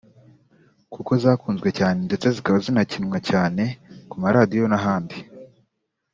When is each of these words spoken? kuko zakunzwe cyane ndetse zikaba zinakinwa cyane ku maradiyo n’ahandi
kuko 0.93 1.11
zakunzwe 1.23 1.69
cyane 1.79 1.99
ndetse 2.07 2.27
zikaba 2.35 2.57
zinakinwa 2.65 3.17
cyane 3.29 3.63
ku 4.09 4.15
maradiyo 4.23 4.65
n’ahandi 4.69 5.17